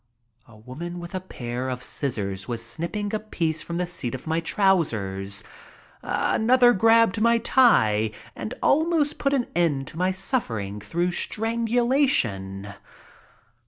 [0.47, 4.25] A woman with a pair of scissors was snipping a piece from the seat of
[4.25, 5.43] my trousers.
[6.01, 12.73] Another grabbed my tie and almost put an end to my suffering through strangulation.